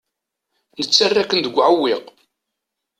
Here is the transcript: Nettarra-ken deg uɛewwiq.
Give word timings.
Nettarra-ken 0.79 1.41
deg 1.45 1.55
uɛewwiq. 1.57 2.05